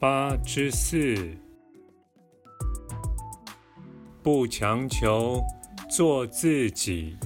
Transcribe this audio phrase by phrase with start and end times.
[0.00, 1.36] 八之四，
[4.22, 5.42] 不强求，
[5.90, 7.18] 做自己。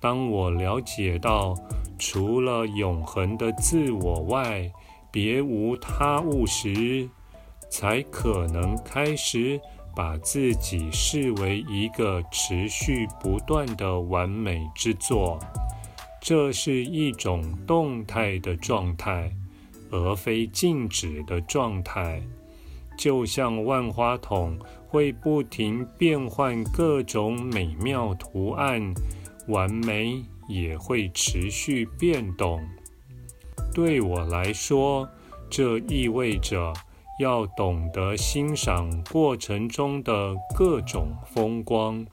[0.00, 1.54] 当我了解到，
[1.96, 4.68] 除了永恒的自我外，
[5.12, 7.08] 别无他物时，
[7.70, 9.60] 才可能开始。
[9.94, 15.38] 把自己视为一个持续不断的完美之作，
[16.20, 19.30] 这是一种动态的状态，
[19.90, 22.22] 而非静止的状态。
[22.96, 28.94] 就像万花筒会不停变换各种美妙图案，
[29.48, 32.62] 完美也会持续变动。
[33.74, 35.08] 对我来说，
[35.50, 36.72] 这意味着。
[37.22, 42.04] 要懂得欣赏过程中的各种风光，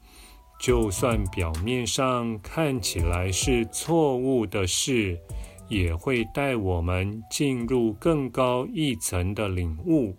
[0.60, 5.20] 就算表面上看起来是错误的事，
[5.68, 10.16] 也会带我们进入更高一层的领悟。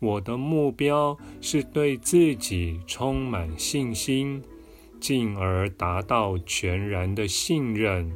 [0.00, 4.42] 我的目标是对自己充满信心，
[5.00, 8.12] 进而达到全然的信任。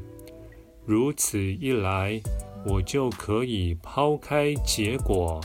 [0.85, 2.21] 如此一来，
[2.67, 5.41] 我就可以抛开结果。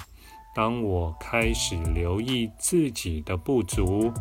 [0.56, 4.12] 当我开始留意自己的不足，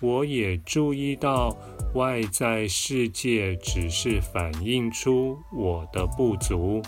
[0.00, 1.56] 我也注意到
[1.94, 6.82] 外在世界只是反映出我的不足。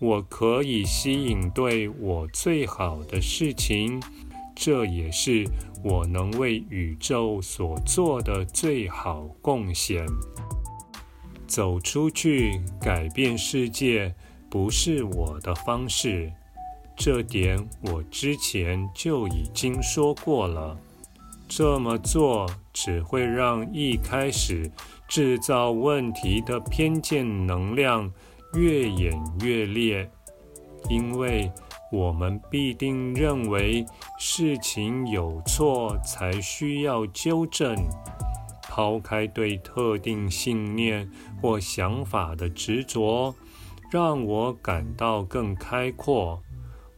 [0.00, 4.02] 我可以吸引对我最好的事情，
[4.56, 5.46] 这也是
[5.84, 10.04] 我能为宇宙所做的最好贡献。
[11.46, 14.14] 走出去，改变世界，
[14.50, 16.32] 不是我的方式。
[16.96, 20.78] 这点我之前就已经说过了。
[21.48, 24.70] 这么做只会让一开始
[25.06, 28.10] 制造问题的偏见能量
[28.54, 30.10] 越演越烈，
[30.88, 31.50] 因为
[31.90, 33.84] 我们必定认为
[34.18, 37.76] 事情有错才需要纠正。
[38.62, 41.10] 抛开对特定信念
[41.42, 43.34] 或想法的执着，
[43.90, 46.42] 让我感到更开阔。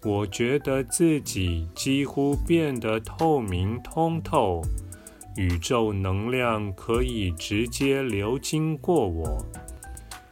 [0.05, 4.61] 我觉得自己几乎变得透明通透，
[5.35, 9.43] 宇宙能量可以直接流经过我。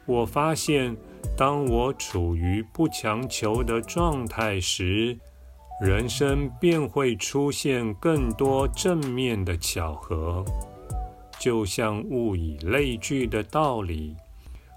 [0.05, 0.95] 我发现，
[1.39, 5.17] 当我处于不强求的状态时，
[5.81, 10.45] 人生便会出现更多正面的巧合，
[11.41, 14.15] 就像物以类聚的道理。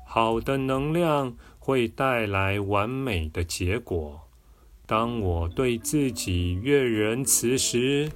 [0.05, 4.24] 好的能量会带来完美的结果。
[4.87, 8.11] 当我对自己越仁慈时，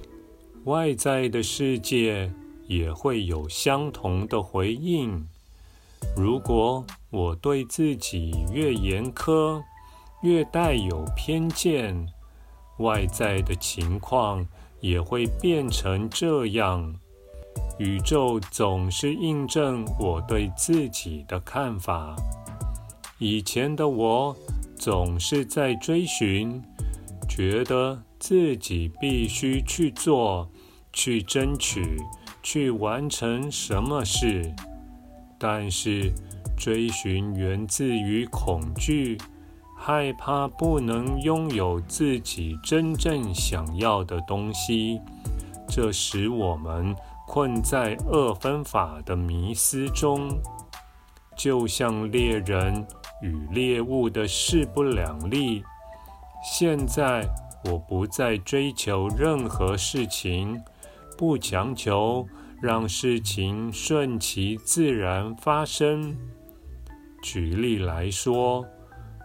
[0.64, 2.32] 外在的世界
[2.68, 5.26] 也会有相同的回应。
[6.16, 9.60] 如果我对自己越严苛，
[10.22, 12.06] 越带有偏见，
[12.78, 14.46] 外在的情况
[14.80, 16.94] 也会变成这样。
[17.78, 22.14] 宇宙总是印证我对自己的看法。
[23.18, 24.36] 以前的我。
[24.80, 26.62] 总是在追寻，
[27.28, 30.50] 觉得自己必须去做、
[30.90, 31.98] 去争取、
[32.42, 34.50] 去完成什么事。
[35.38, 36.10] 但是，
[36.56, 39.18] 追寻源自于恐惧，
[39.76, 44.98] 害怕不能拥有自己真正想要的东西。
[45.68, 46.96] 这使我们
[47.26, 50.40] 困在二分法的迷思中，
[51.36, 52.86] 就像猎人。
[53.22, 55.62] 与猎物的势不两立。
[56.42, 57.28] 现在
[57.64, 60.58] 我不再追求任何事情，
[61.18, 62.26] 不强求，
[62.62, 66.16] 让事情顺其自然发生。
[67.22, 68.64] 举例来说，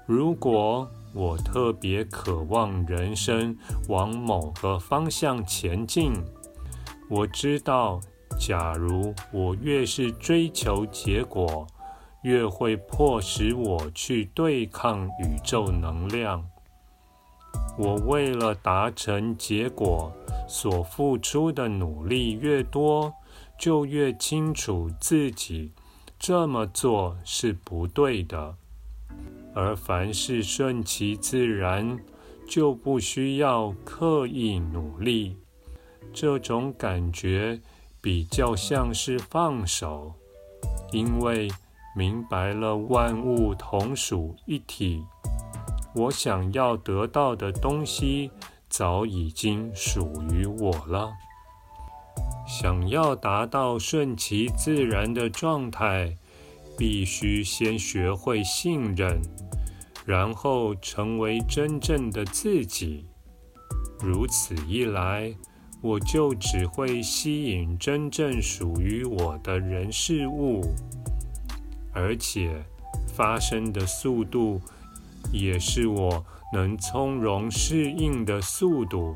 [0.05, 3.57] 如果我特别渴望人生
[3.87, 6.11] 往某个方向前进，
[7.09, 8.01] 我知道，
[8.37, 11.65] 假如我越是追求结果，
[12.25, 16.43] 越会迫使我去对抗宇宙能量。
[17.77, 20.11] 我为了达成结果
[20.47, 23.13] 所付出的努力越多，
[23.59, 25.71] 就越清楚自己
[26.17, 28.55] 这么做是不对的。
[29.53, 31.99] 而凡事顺其自然，
[32.47, 35.37] 就不需要刻意努力。
[36.11, 37.61] 这种感觉
[38.01, 40.15] 比较像是放手，
[40.91, 41.51] 因为
[41.95, 45.03] 明白了万物同属一体。
[45.95, 48.29] 我想要得到的东西
[48.69, 51.13] 早已经属于我了。
[52.45, 56.17] 想要达到顺其自然的状态，
[56.77, 59.21] 必须先学会信任，
[60.05, 63.05] 然后成为真正的自己。
[63.99, 65.33] 如此一来，
[65.81, 70.61] 我就只会吸引真正属于我的人事物，
[71.95, 72.63] 而且
[73.07, 74.61] 发生的速度
[75.31, 79.15] 也是我能从容适应的速度。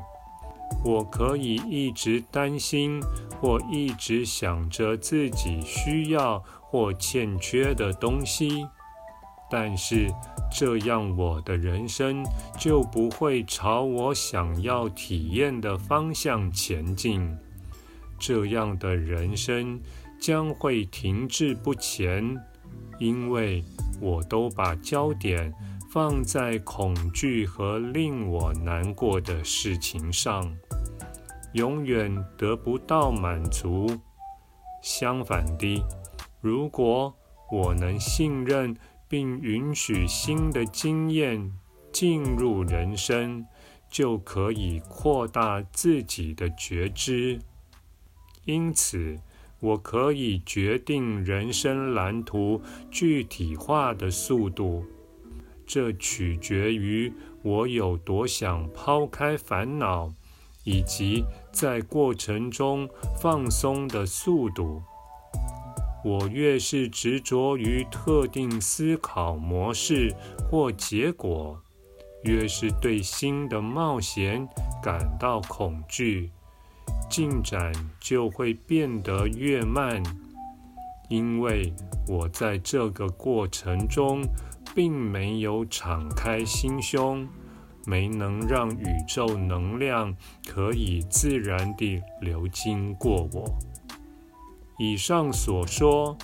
[0.84, 3.00] 我可以一直担心，
[3.40, 8.64] 或一直想着自己需要或欠缺的东西，
[9.50, 10.08] 但是
[10.50, 12.24] 这样我的人生
[12.58, 17.36] 就不会朝我想要体验的方向前进。
[18.18, 19.80] 这样的人生
[20.20, 22.36] 将会停滞不前，
[22.98, 23.64] 因为
[24.00, 25.52] 我都把焦点
[25.90, 30.54] 放在恐惧和令我难过的事情上。
[31.54, 33.88] 永远得不到满足。
[34.82, 35.82] 相反的，
[36.40, 37.12] 如果
[37.50, 38.76] 我能信任
[39.08, 41.52] 并允许新的经验
[41.92, 43.44] 进入人生，
[43.90, 47.40] 就可以扩大自己的觉知。
[48.44, 49.18] 因此，
[49.60, 52.60] 我可以决定人生蓝图
[52.90, 54.84] 具体化的速度。
[55.66, 57.12] 这取决于
[57.42, 60.12] 我有多想抛开烦恼。
[60.64, 62.86] 以及在过程中
[63.18, 64.82] 放松的速度，
[66.04, 70.14] 我越是执着于特定思考模式
[70.50, 71.58] 或结果，
[72.24, 74.46] 越是对新的冒险
[74.82, 76.30] 感到恐惧，
[77.10, 80.02] 进展就会变得越慢。
[81.08, 81.74] 因为
[82.06, 84.22] 我在这个过程中
[84.74, 87.28] 并没有敞开心胸。
[87.86, 90.14] 没能让宇宙能量
[90.46, 93.58] 可以自然地流经过我。
[94.78, 96.16] 以上所说，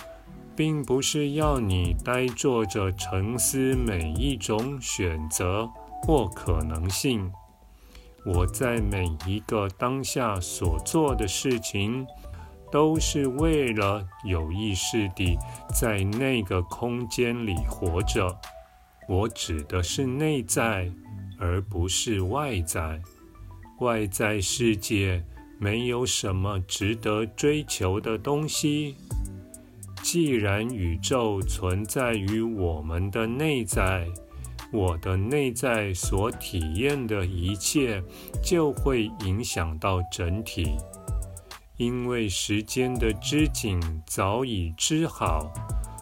[0.55, 5.67] 并不是要你呆坐着沉思每一种选择
[6.03, 7.31] 或可能性。
[8.27, 12.05] 我在每一个当下所做的事情，
[12.71, 15.35] 都是为了有意识地
[15.73, 18.37] 在那个空间里活着。
[19.07, 20.91] 我指的是内在。
[21.39, 22.99] 而不是外在，
[23.79, 25.23] 外在世界
[25.59, 28.95] 没有什么值得追求的东西。
[30.01, 34.07] 既然宇宙存在于我们的内在，
[34.71, 38.03] 我的内在所体验的一切
[38.43, 40.75] 就会影响到整体。
[41.77, 45.51] 因为时间的织锦早已织好，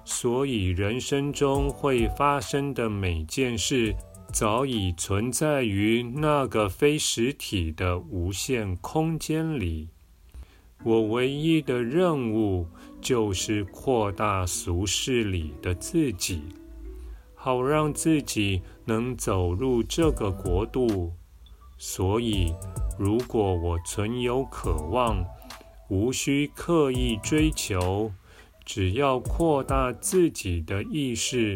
[0.03, 3.95] 所以人生中会发生的每件事。
[4.33, 9.87] 早已存在于那个非实体的无限空间里。
[10.83, 12.67] 我唯一的任务
[12.99, 16.41] 就是扩大俗世里的自己，
[17.45, 21.13] 好让自己能走入这个国度。
[21.77, 22.51] 所以，
[22.97, 25.23] 如果我存有渴望，
[25.87, 28.11] 无需刻意追求。
[28.65, 31.53] 只要扩大自己的意识，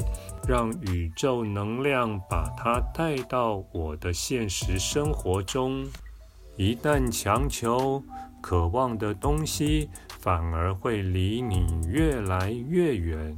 [0.47, 5.87] 让宇宙能量把它带到我的现实生活中。
[6.55, 8.03] 一旦强求，
[8.43, 13.35] 渴望的东西反而会离你越来越远。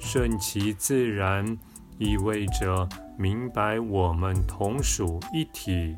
[0.00, 1.58] 顺其自然，
[1.98, 5.96] 意味着明白我们同属一体，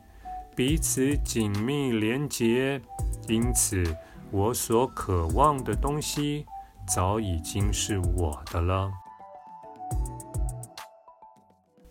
[0.56, 2.80] 彼此紧密连结。
[3.28, 3.84] 因此，
[4.30, 6.46] 我所渴望的东西。
[6.92, 8.90] 早已经是我的了。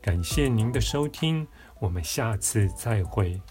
[0.02, 1.48] 感谢您的收听，
[1.80, 3.42] 我们下次再会。